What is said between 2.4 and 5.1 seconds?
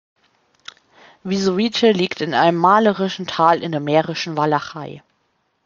malerischen Tal in der Mährischen Walachei.